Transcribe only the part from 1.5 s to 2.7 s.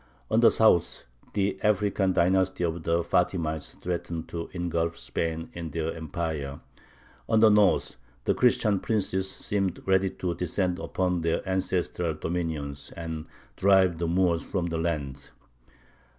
African dynasty